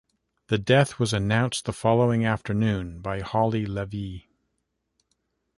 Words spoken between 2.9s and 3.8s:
by Holly